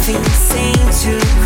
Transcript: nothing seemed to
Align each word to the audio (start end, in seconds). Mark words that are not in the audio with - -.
nothing 0.00 0.24
seemed 0.32 0.92
to 0.92 1.39